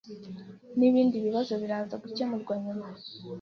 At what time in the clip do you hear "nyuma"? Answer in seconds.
2.63-2.87